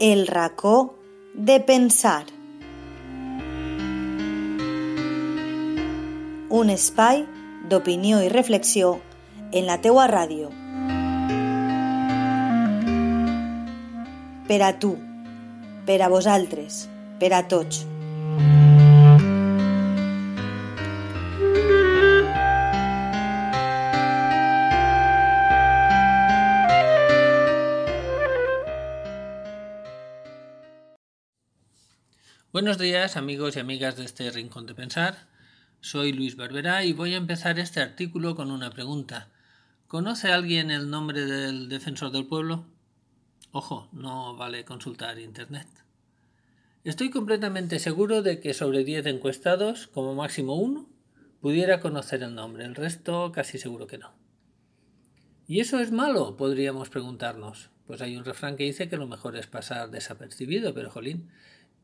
El 0.00 0.26
racó 0.26 0.98
de 1.34 1.60
pensar. 1.60 2.26
Un 6.50 6.70
espai 6.70 7.22
d'opinió 7.70 8.18
i 8.18 8.28
reflexió 8.28 8.98
en 9.52 9.68
la 9.70 9.78
teua 9.84 10.08
ràdio. 10.10 10.50
Per 14.50 14.60
a 14.66 14.72
tu, 14.82 14.96
per 15.86 16.02
a 16.02 16.10
vosaltres, 16.10 16.88
per 17.22 17.30
a 17.38 17.44
tots. 17.46 17.86
Buenos 32.54 32.78
días 32.78 33.16
amigos 33.16 33.56
y 33.56 33.58
amigas 33.58 33.96
de 33.96 34.04
este 34.04 34.30
Rincón 34.30 34.64
de 34.64 34.76
Pensar. 34.76 35.26
Soy 35.80 36.12
Luis 36.12 36.36
Barberá 36.36 36.84
y 36.84 36.92
voy 36.92 37.12
a 37.14 37.16
empezar 37.16 37.58
este 37.58 37.80
artículo 37.80 38.36
con 38.36 38.52
una 38.52 38.70
pregunta. 38.70 39.28
¿Conoce 39.88 40.30
alguien 40.30 40.70
el 40.70 40.88
nombre 40.88 41.26
del 41.26 41.68
defensor 41.68 42.12
del 42.12 42.28
pueblo? 42.28 42.64
Ojo, 43.50 43.88
no 43.90 44.36
vale 44.36 44.64
consultar 44.64 45.18
Internet. 45.18 45.66
Estoy 46.84 47.10
completamente 47.10 47.80
seguro 47.80 48.22
de 48.22 48.38
que 48.38 48.54
sobre 48.54 48.84
10 48.84 49.06
encuestados, 49.06 49.88
como 49.88 50.14
máximo 50.14 50.54
uno, 50.54 50.88
pudiera 51.40 51.80
conocer 51.80 52.22
el 52.22 52.36
nombre. 52.36 52.64
El 52.66 52.76
resto 52.76 53.32
casi 53.32 53.58
seguro 53.58 53.88
que 53.88 53.98
no. 53.98 54.12
¿Y 55.48 55.58
eso 55.58 55.80
es 55.80 55.90
malo? 55.90 56.36
Podríamos 56.36 56.88
preguntarnos. 56.88 57.70
Pues 57.88 58.00
hay 58.00 58.16
un 58.16 58.24
refrán 58.24 58.56
que 58.56 58.62
dice 58.62 58.88
que 58.88 58.96
lo 58.96 59.08
mejor 59.08 59.34
es 59.36 59.48
pasar 59.48 59.90
desapercibido, 59.90 60.72
pero 60.72 60.88
jolín, 60.88 61.30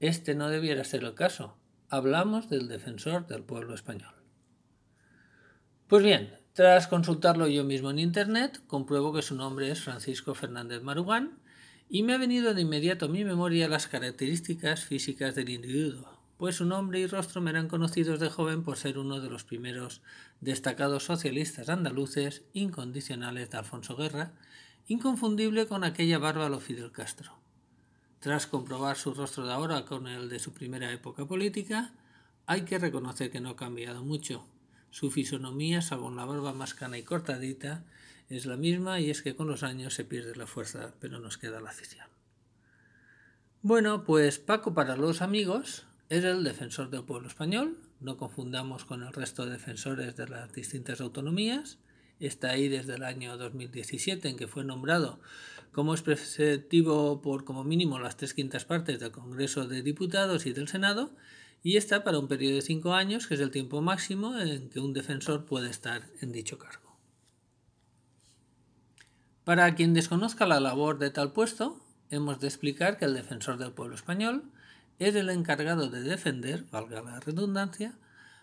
este 0.00 0.34
no 0.34 0.48
debiera 0.48 0.82
ser 0.84 1.04
el 1.04 1.14
caso. 1.14 1.56
Hablamos 1.88 2.48
del 2.48 2.68
defensor 2.68 3.26
del 3.26 3.42
pueblo 3.42 3.74
español. 3.74 4.14
Pues 5.86 6.02
bien, 6.02 6.34
tras 6.54 6.88
consultarlo 6.88 7.46
yo 7.48 7.64
mismo 7.64 7.90
en 7.90 7.98
Internet, 7.98 8.62
compruebo 8.66 9.12
que 9.12 9.22
su 9.22 9.34
nombre 9.34 9.70
es 9.70 9.80
Francisco 9.80 10.34
Fernández 10.34 10.82
Marugán 10.82 11.38
y 11.88 12.02
me 12.02 12.14
ha 12.14 12.18
venido 12.18 12.54
de 12.54 12.62
inmediato 12.62 13.06
a 13.06 13.08
mi 13.08 13.24
memoria 13.24 13.68
las 13.68 13.88
características 13.88 14.84
físicas 14.84 15.34
del 15.34 15.48
individuo, 15.48 16.20
pues 16.38 16.56
su 16.56 16.64
nombre 16.64 17.00
y 17.00 17.06
rostro 17.06 17.40
me 17.40 17.50
eran 17.50 17.68
conocidos 17.68 18.20
de 18.20 18.30
joven 18.30 18.62
por 18.62 18.78
ser 18.78 18.98
uno 18.98 19.20
de 19.20 19.28
los 19.28 19.44
primeros 19.44 20.00
destacados 20.40 21.04
socialistas 21.04 21.68
andaluces 21.68 22.44
incondicionales 22.52 23.50
de 23.50 23.58
Alfonso 23.58 23.96
Guerra, 23.96 24.32
inconfundible 24.86 25.66
con 25.66 25.84
aquella 25.84 26.18
barba 26.18 26.60
Fidel 26.60 26.92
Castro. 26.92 27.39
Tras 28.20 28.46
comprobar 28.46 28.98
su 28.98 29.14
rostro 29.14 29.46
de 29.46 29.52
ahora 29.52 29.86
con 29.86 30.06
el 30.06 30.28
de 30.28 30.38
su 30.38 30.52
primera 30.52 30.92
época 30.92 31.24
política, 31.24 31.90
hay 32.44 32.66
que 32.66 32.78
reconocer 32.78 33.30
que 33.30 33.40
no 33.40 33.50
ha 33.50 33.56
cambiado 33.56 34.04
mucho. 34.04 34.44
Su 34.90 35.10
fisonomía, 35.10 35.80
salvo 35.80 36.10
la 36.10 36.26
barba 36.26 36.52
más 36.52 36.74
cana 36.74 36.98
y 36.98 37.02
cortadita, 37.02 37.82
es 38.28 38.44
la 38.44 38.58
misma 38.58 39.00
y 39.00 39.08
es 39.08 39.22
que 39.22 39.34
con 39.34 39.48
los 39.48 39.62
años 39.62 39.94
se 39.94 40.04
pierde 40.04 40.36
la 40.36 40.46
fuerza, 40.46 40.92
pero 41.00 41.18
nos 41.18 41.38
queda 41.38 41.62
la 41.62 41.70
afición. 41.70 42.06
Bueno, 43.62 44.04
pues 44.04 44.38
Paco 44.38 44.74
para 44.74 44.96
los 44.96 45.22
amigos 45.22 45.86
es 46.10 46.22
el 46.24 46.44
defensor 46.44 46.90
del 46.90 47.04
pueblo 47.04 47.28
español, 47.28 47.78
no 48.00 48.18
confundamos 48.18 48.84
con 48.84 49.02
el 49.02 49.14
resto 49.14 49.46
de 49.46 49.52
defensores 49.52 50.14
de 50.16 50.28
las 50.28 50.52
distintas 50.52 51.00
autonomías, 51.00 51.78
está 52.26 52.50
ahí 52.50 52.68
desde 52.68 52.94
el 52.94 53.02
año 53.02 53.36
2017 53.36 54.28
en 54.28 54.36
que 54.36 54.46
fue 54.46 54.64
nombrado 54.64 55.20
como 55.72 55.94
es 55.94 56.02
por 56.02 57.44
como 57.44 57.64
mínimo 57.64 57.98
las 57.98 58.16
tres 58.16 58.34
quintas 58.34 58.64
partes 58.64 58.98
del 58.98 59.12
Congreso 59.12 59.66
de 59.66 59.82
Diputados 59.82 60.46
y 60.46 60.52
del 60.52 60.68
Senado, 60.68 61.10
y 61.62 61.76
está 61.76 62.02
para 62.02 62.18
un 62.18 62.28
periodo 62.28 62.56
de 62.56 62.62
cinco 62.62 62.94
años, 62.94 63.26
que 63.26 63.34
es 63.34 63.40
el 63.40 63.50
tiempo 63.50 63.80
máximo 63.80 64.38
en 64.38 64.70
que 64.70 64.80
un 64.80 64.92
defensor 64.92 65.44
puede 65.44 65.70
estar 65.70 66.08
en 66.20 66.32
dicho 66.32 66.58
cargo. 66.58 66.96
Para 69.44 69.74
quien 69.74 69.94
desconozca 69.94 70.46
la 70.46 70.60
labor 70.60 70.98
de 70.98 71.10
tal 71.10 71.32
puesto, 71.32 71.80
hemos 72.10 72.40
de 72.40 72.48
explicar 72.48 72.98
que 72.98 73.04
el 73.04 73.14
defensor 73.14 73.58
del 73.58 73.72
pueblo 73.72 73.94
español 73.94 74.44
es 74.98 75.14
el 75.14 75.30
encargado 75.30 75.88
de 75.88 76.02
defender, 76.02 76.64
valga 76.70 77.02
la 77.02 77.20
redundancia, 77.20 77.94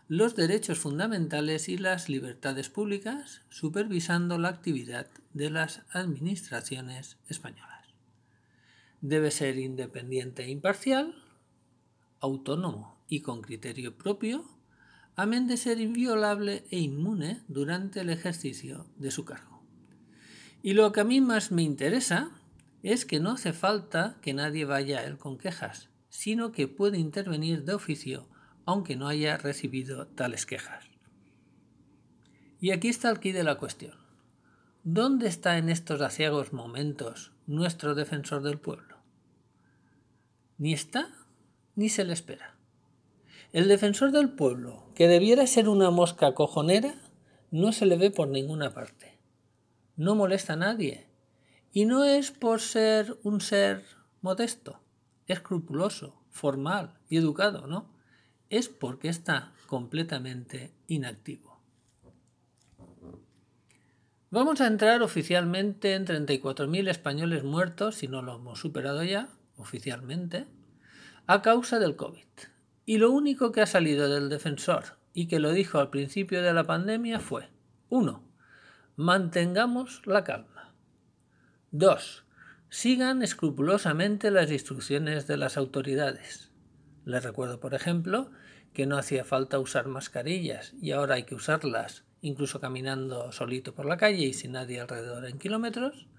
los 0.08 0.36
derechos 0.36 0.80
fundamentales 0.80 1.68
y 1.68 1.78
las 1.78 2.08
libertades 2.08 2.70
públicas, 2.70 3.42
supervisando 3.50 4.38
la 4.38 4.48
actividad 4.48 5.08
de 5.34 5.50
las 5.50 5.82
administraciones 5.92 7.18
españolas. 7.28 7.88
Debe 9.02 9.32
ser 9.32 9.58
independiente 9.58 10.46
e 10.46 10.50
imparcial, 10.50 11.14
autónomo 12.22 13.04
y 13.10 13.20
con 13.20 13.42
criterio 13.42 13.98
propio, 13.98 14.46
amén 15.18 15.46
de 15.46 15.58
ser 15.58 15.82
inviolable 15.82 16.64
e 16.72 16.80
inmune 16.80 17.44
durante 17.50 18.00
el 18.00 18.10
ejercicio 18.10 18.88
de 18.96 19.12
su 19.12 19.26
cargo. 19.26 19.62
Y 20.64 20.74
lo 20.74 20.92
que 20.94 21.02
a 21.02 21.04
mí 21.04 21.20
más 21.20 21.52
me 21.52 21.64
interesa 21.64 22.32
es 22.82 23.06
que 23.06 23.20
no 23.20 23.32
hace 23.32 23.52
falta 23.52 24.18
que 24.22 24.34
nadie 24.34 24.64
vaya 24.64 25.00
a 25.00 25.04
él 25.04 25.18
con 25.18 25.38
quejas, 25.38 25.90
sino 26.10 26.54
que 26.54 26.70
puede 26.70 26.98
intervenir 26.98 27.66
de 27.66 27.74
oficio 27.74 28.28
aunque 28.68 28.98
no 28.98 29.08
haya 29.08 29.38
recibido 29.38 30.08
tales 30.08 30.46
quejas. 30.46 30.84
Y 32.60 32.72
aquí 32.72 32.90
está 32.90 33.10
el 33.10 33.22
quid 33.22 33.34
de 33.34 33.46
la 33.46 33.56
cuestión. 33.56 33.96
¿Dónde 34.84 35.28
está 35.28 35.58
en 35.58 35.70
estos 35.70 36.02
aciagos 36.02 36.52
momentos 36.52 37.32
nuestro 37.46 37.96
defensor 37.96 38.44
del 38.44 38.60
pueblo? 38.60 38.98
Ni 40.58 40.74
está 40.74 41.08
ni 41.76 41.88
se 41.88 42.04
le 42.04 42.12
espera. 42.12 42.58
El 43.54 43.70
defensor 43.70 44.12
del 44.12 44.32
pueblo, 44.32 44.92
que 44.96 45.08
debiera 45.08 45.48
ser 45.48 45.70
una 45.70 45.90
mosca 45.90 46.34
cojonera, 46.34 46.96
no 47.52 47.72
se 47.72 47.86
le 47.86 47.96
ve 47.96 48.12
por 48.12 48.28
ninguna 48.28 48.74
parte. 48.74 49.18
No 49.96 50.14
molesta 50.14 50.54
a 50.54 50.58
nadie. 50.58 51.08
Y 51.72 51.86
no 51.86 52.04
es 52.04 52.32
por 52.32 52.60
ser 52.60 53.18
un 53.24 53.40
ser 53.40 53.86
modesto, 54.22 54.82
escrupuloso, 55.26 56.22
formal 56.32 57.00
y 57.08 57.16
educado, 57.16 57.66
¿no? 57.66 57.97
Es 58.50 58.70
porque 58.70 59.10
está 59.10 59.54
completamente 59.68 60.72
inactivo. 60.88 61.60
Vamos 64.30 64.60
a 64.60 64.68
entrar 64.68 65.02
oficialmente 65.04 65.94
en 65.94 66.06
34.000 66.06 66.90
españoles 66.90 67.44
muertos, 67.44 67.96
si 67.96 68.08
no 68.08 68.22
lo 68.22 68.36
hemos 68.36 68.60
superado 68.60 69.04
ya, 69.04 69.30
oficialmente, 69.56 70.48
a 71.28 71.42
causa 71.42 71.80
del 71.80 71.96
COVID. 71.96 72.26
Y 72.86 72.98
lo 72.98 73.12
único 73.12 73.52
que 73.52 73.62
ha 73.62 73.66
salido 73.66 74.10
del 74.10 74.30
defensor 74.30 74.98
y 75.14 75.28
que 75.28 75.40
lo 75.40 75.52
dijo 75.52 75.80
al 75.80 75.90
principio 75.90 76.42
de 76.42 76.54
la 76.54 76.66
pandemia 76.66 77.20
fue 77.20 77.50
1. 77.90 78.22
Mantengamos 78.98 80.02
la 80.06 80.24
calma. 80.24 80.74
2. 81.72 82.26
Sigan 82.70 83.24
escrupulosamente 83.24 84.30
las 84.30 84.52
instrucciones 84.52 85.26
de 85.28 85.38
las 85.38 85.58
autoridades. 85.58 86.52
Les 87.08 87.24
recuerdo, 87.24 87.62
por 87.62 87.74
ejemplo, 87.74 88.32
que 88.74 88.86
no 88.86 88.98
hacía 88.98 89.24
falta 89.24 89.60
usar 89.60 89.88
mascarillas 89.88 90.74
y 90.82 90.92
ahora 90.92 91.16
hay 91.16 91.24
que 91.24 91.36
usarlas, 91.36 92.04
incluso 92.20 92.60
caminando 92.60 93.32
solito 93.32 93.74
por 93.74 93.86
la 93.86 93.96
calle 93.96 94.26
y 94.26 94.34
sin 94.34 94.52
nadie 94.52 94.82
alrededor 94.82 95.26
en 95.26 95.40
kilómetros. 95.40 96.10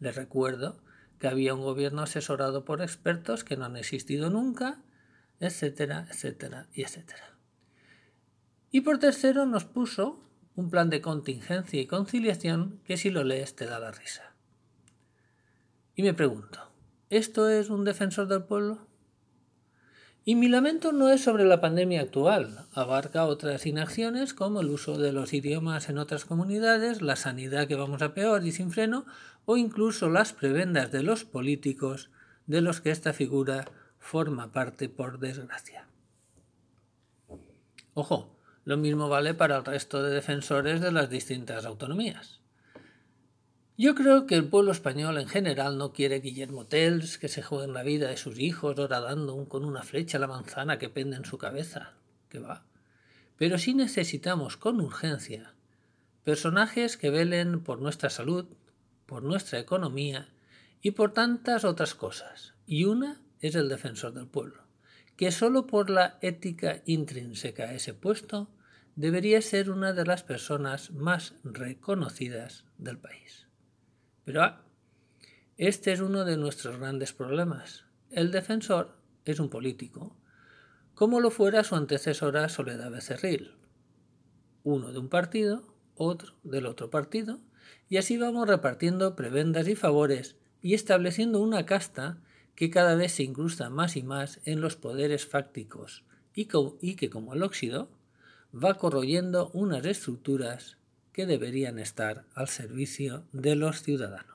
Les 0.00 0.14
recuerdo 0.14 0.82
que 1.18 1.28
había 1.28 1.54
un 1.54 1.62
gobierno 1.62 2.02
asesorado 2.02 2.66
por 2.66 2.82
expertos 2.82 3.42
que 3.42 3.56
no 3.56 3.64
han 3.64 3.78
existido 3.78 4.28
nunca, 4.28 4.82
etcétera, 5.40 6.08
etcétera 6.10 6.68
y 6.74 6.82
etcétera. 6.82 7.38
Y 8.70 8.82
por 8.82 8.98
tercero 8.98 9.46
nos 9.46 9.64
puso 9.64 10.28
un 10.56 10.68
plan 10.68 10.90
de 10.90 11.00
contingencia 11.00 11.80
y 11.80 11.86
conciliación 11.86 12.82
que 12.84 12.98
si 12.98 13.08
lo 13.08 13.24
lees 13.24 13.56
te 13.56 13.64
da 13.64 13.78
la 13.78 13.92
risa. 13.92 14.34
Y 15.94 16.02
me 16.02 16.12
pregunto, 16.12 16.70
¿esto 17.08 17.48
es 17.48 17.70
un 17.70 17.86
defensor 17.86 18.28
del 18.28 18.42
pueblo? 18.42 18.86
Y 20.26 20.36
mi 20.36 20.48
lamento 20.48 20.92
no 20.92 21.10
es 21.10 21.22
sobre 21.22 21.44
la 21.44 21.60
pandemia 21.60 22.00
actual, 22.00 22.64
abarca 22.72 23.26
otras 23.26 23.66
inacciones 23.66 24.32
como 24.32 24.62
el 24.62 24.70
uso 24.70 24.96
de 24.96 25.12
los 25.12 25.34
idiomas 25.34 25.90
en 25.90 25.98
otras 25.98 26.24
comunidades, 26.24 27.02
la 27.02 27.16
sanidad 27.16 27.68
que 27.68 27.74
vamos 27.74 28.00
a 28.00 28.14
peor 28.14 28.46
y 28.46 28.52
sin 28.52 28.70
freno, 28.70 29.04
o 29.44 29.58
incluso 29.58 30.08
las 30.08 30.32
prebendas 30.32 30.90
de 30.90 31.02
los 31.02 31.24
políticos 31.24 32.08
de 32.46 32.62
los 32.62 32.80
que 32.80 32.90
esta 32.90 33.12
figura 33.12 33.66
forma 33.98 34.50
parte 34.50 34.88
por 34.88 35.18
desgracia. 35.18 35.88
Ojo, 37.92 38.38
lo 38.64 38.78
mismo 38.78 39.10
vale 39.10 39.34
para 39.34 39.58
el 39.58 39.64
resto 39.64 40.02
de 40.02 40.14
defensores 40.14 40.80
de 40.80 40.90
las 40.90 41.10
distintas 41.10 41.66
autonomías. 41.66 42.40
Yo 43.76 43.96
creo 43.96 44.26
que 44.26 44.36
el 44.36 44.48
pueblo 44.48 44.70
español 44.70 45.18
en 45.18 45.26
general 45.26 45.78
no 45.78 45.92
quiere 45.92 46.20
Guillermo 46.20 46.64
Tells 46.64 47.18
que 47.18 47.26
se 47.28 47.42
jueguen 47.42 47.72
la 47.72 47.82
vida 47.82 48.08
de 48.08 48.16
sus 48.16 48.38
hijos 48.38 48.78
horadando 48.78 49.48
con 49.48 49.64
una 49.64 49.82
flecha 49.82 50.20
la 50.20 50.28
manzana 50.28 50.78
que 50.78 50.88
pende 50.88 51.16
en 51.16 51.24
su 51.24 51.38
cabeza, 51.38 51.94
que 52.28 52.38
va. 52.38 52.64
Pero 53.36 53.58
sí 53.58 53.74
necesitamos 53.74 54.56
con 54.56 54.80
urgencia 54.80 55.54
personajes 56.22 56.96
que 56.96 57.10
velen 57.10 57.64
por 57.64 57.80
nuestra 57.80 58.10
salud, 58.10 58.46
por 59.06 59.24
nuestra 59.24 59.58
economía 59.58 60.28
y 60.80 60.92
por 60.92 61.12
tantas 61.12 61.64
otras 61.64 61.96
cosas. 61.96 62.54
Y 62.66 62.84
una 62.84 63.20
es 63.40 63.56
el 63.56 63.68
defensor 63.68 64.14
del 64.14 64.28
pueblo, 64.28 64.62
que 65.16 65.32
solo 65.32 65.66
por 65.66 65.90
la 65.90 66.18
ética 66.22 66.80
intrínseca 66.86 67.64
a 67.64 67.74
ese 67.74 67.92
puesto 67.92 68.48
debería 68.94 69.42
ser 69.42 69.68
una 69.68 69.92
de 69.92 70.06
las 70.06 70.22
personas 70.22 70.92
más 70.92 71.34
reconocidas 71.42 72.64
del 72.78 72.98
país. 72.98 73.43
Pero 74.24 74.42
ah, 74.42 74.64
este 75.56 75.92
es 75.92 76.00
uno 76.00 76.24
de 76.24 76.36
nuestros 76.36 76.78
grandes 76.78 77.12
problemas. 77.12 77.84
El 78.10 78.30
defensor 78.30 78.96
es 79.24 79.40
un 79.40 79.50
político, 79.50 80.16
como 80.94 81.20
lo 81.20 81.30
fuera 81.30 81.64
su 81.64 81.74
antecesora 81.74 82.48
Soledad 82.48 82.90
Becerril, 82.90 83.52
uno 84.62 84.92
de 84.92 84.98
un 84.98 85.08
partido, 85.08 85.66
otro 85.96 86.34
del 86.42 86.66
otro 86.66 86.90
partido, 86.90 87.40
y 87.88 87.96
así 87.96 88.16
vamos 88.16 88.48
repartiendo 88.48 89.16
prebendas 89.16 89.68
y 89.68 89.74
favores 89.74 90.36
y 90.62 90.74
estableciendo 90.74 91.40
una 91.40 91.66
casta 91.66 92.18
que 92.54 92.70
cada 92.70 92.94
vez 92.94 93.12
se 93.12 93.22
incrusta 93.22 93.70
más 93.70 93.96
y 93.96 94.02
más 94.02 94.40
en 94.44 94.60
los 94.60 94.76
poderes 94.76 95.26
fácticos 95.26 96.04
y, 96.34 96.46
que 96.96 97.10
como 97.10 97.34
el 97.34 97.42
óxido 97.42 97.90
va 98.52 98.74
corroyendo 98.74 99.50
unas 99.52 99.84
estructuras 99.84 100.78
que 101.14 101.24
deberían 101.24 101.78
estar 101.78 102.26
al 102.34 102.48
servicio 102.48 103.24
de 103.32 103.54
los 103.54 103.82
ciudadanos. 103.82 104.34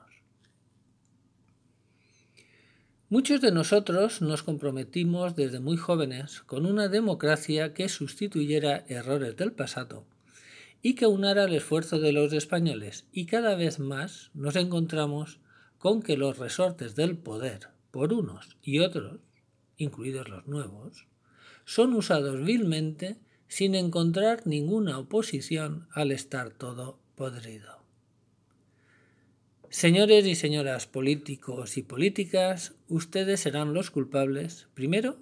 Muchos 3.10 3.40
de 3.40 3.52
nosotros 3.52 4.22
nos 4.22 4.42
comprometimos 4.42 5.36
desde 5.36 5.60
muy 5.60 5.76
jóvenes 5.76 6.40
con 6.46 6.64
una 6.64 6.88
democracia 6.88 7.74
que 7.74 7.88
sustituyera 7.88 8.84
errores 8.88 9.36
del 9.36 9.52
pasado 9.52 10.04
y 10.80 10.94
que 10.94 11.06
unara 11.06 11.44
el 11.44 11.54
esfuerzo 11.54 12.00
de 12.00 12.12
los 12.12 12.32
españoles 12.32 13.04
y 13.12 13.26
cada 13.26 13.54
vez 13.56 13.78
más 13.78 14.30
nos 14.32 14.56
encontramos 14.56 15.38
con 15.76 16.02
que 16.02 16.16
los 16.16 16.38
resortes 16.38 16.94
del 16.94 17.18
poder 17.18 17.68
por 17.90 18.12
unos 18.12 18.56
y 18.62 18.78
otros, 18.78 19.20
incluidos 19.76 20.28
los 20.28 20.46
nuevos, 20.46 21.06
son 21.64 21.94
usados 21.94 22.42
vilmente 22.44 23.18
sin 23.50 23.74
encontrar 23.74 24.46
ninguna 24.46 24.96
oposición 24.96 25.88
al 25.92 26.12
estar 26.12 26.50
todo 26.50 27.00
podrido. 27.16 27.82
Señores 29.68 30.24
y 30.24 30.36
señoras 30.36 30.86
políticos 30.86 31.76
y 31.76 31.82
políticas, 31.82 32.74
ustedes 32.88 33.40
serán 33.40 33.74
los 33.74 33.90
culpables, 33.90 34.68
primero, 34.74 35.18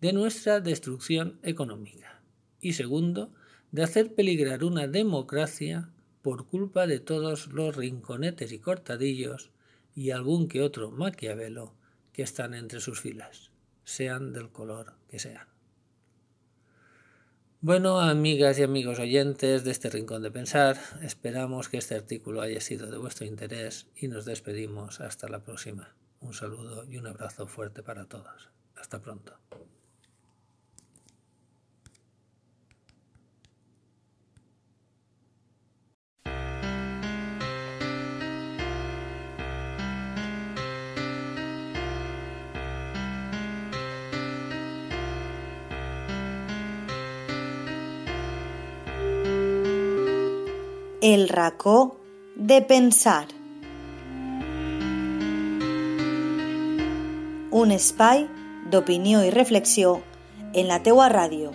de 0.00 0.12
nuestra 0.12 0.58
destrucción 0.58 1.38
económica 1.44 2.20
y 2.60 2.72
segundo, 2.72 3.32
de 3.70 3.84
hacer 3.84 4.12
peligrar 4.12 4.64
una 4.64 4.88
democracia 4.88 5.88
por 6.20 6.46
culpa 6.46 6.88
de 6.88 6.98
todos 6.98 7.46
los 7.52 7.76
rinconetes 7.76 8.50
y 8.50 8.58
cortadillos 8.58 9.50
y 9.94 10.10
algún 10.10 10.48
que 10.48 10.62
otro 10.62 10.90
maquiavelo 10.90 11.74
que 12.12 12.22
están 12.22 12.54
entre 12.54 12.80
sus 12.80 13.00
filas, 13.00 13.52
sean 13.84 14.32
del 14.32 14.48
color 14.48 14.94
que 15.08 15.20
sean. 15.20 15.57
Bueno, 17.60 17.98
amigas 18.00 18.56
y 18.60 18.62
amigos 18.62 19.00
oyentes 19.00 19.64
de 19.64 19.72
este 19.72 19.90
Rincón 19.90 20.22
de 20.22 20.30
Pensar, 20.30 20.78
esperamos 21.02 21.68
que 21.68 21.78
este 21.78 21.96
artículo 21.96 22.40
haya 22.40 22.60
sido 22.60 22.88
de 22.88 22.98
vuestro 22.98 23.26
interés 23.26 23.88
y 23.96 24.06
nos 24.06 24.24
despedimos 24.24 25.00
hasta 25.00 25.28
la 25.28 25.40
próxima. 25.40 25.92
Un 26.20 26.34
saludo 26.34 26.84
y 26.84 26.98
un 26.98 27.08
abrazo 27.08 27.48
fuerte 27.48 27.82
para 27.82 28.04
todos. 28.04 28.50
Hasta 28.76 29.00
pronto. 29.00 29.32
El 51.00 51.28
racó 51.28 51.96
de 52.34 52.60
pensar. 52.60 53.28
Un 57.52 57.70
espai 57.70 58.26
d'opinió 58.72 59.22
i 59.22 59.30
reflexió 59.30 60.00
en 60.54 60.66
la 60.66 60.80
teua 60.82 61.06
ràdio. 61.06 61.52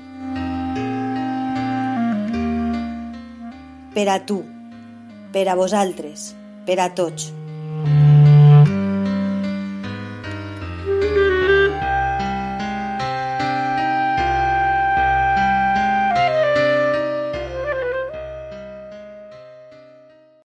Per 3.92 4.07
a 4.07 4.18
tu, 4.24 4.40
per 5.36 5.50
a 5.51 5.60
vosaltres, 5.60 6.30
per 6.63 6.80
a 6.80 6.94
tots. 6.95 7.34